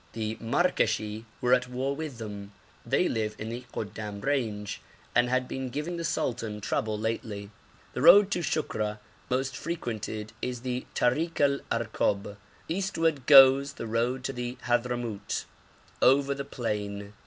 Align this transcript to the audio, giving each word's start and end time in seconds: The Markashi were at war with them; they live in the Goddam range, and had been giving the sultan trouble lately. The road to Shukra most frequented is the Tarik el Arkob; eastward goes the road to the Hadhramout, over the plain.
The 0.13 0.35
Markashi 0.37 1.25
were 1.41 1.53
at 1.53 1.67
war 1.69 1.95
with 1.95 2.17
them; 2.17 2.53
they 2.83 3.07
live 3.07 3.35
in 3.37 3.49
the 3.49 3.65
Goddam 3.71 4.19
range, 4.21 4.81
and 5.13 5.29
had 5.29 5.47
been 5.47 5.69
giving 5.69 5.97
the 5.97 6.03
sultan 6.03 6.59
trouble 6.59 6.97
lately. 6.97 7.51
The 7.93 8.01
road 8.01 8.31
to 8.31 8.39
Shukra 8.41 8.97
most 9.29 9.55
frequented 9.55 10.33
is 10.41 10.61
the 10.61 10.87
Tarik 10.95 11.39
el 11.39 11.59
Arkob; 11.71 12.35
eastward 12.67 13.27
goes 13.27 13.73
the 13.73 13.85
road 13.85 14.23
to 14.23 14.33
the 14.33 14.57
Hadhramout, 14.63 15.45
over 16.01 16.33
the 16.33 16.45
plain. 16.45 17.13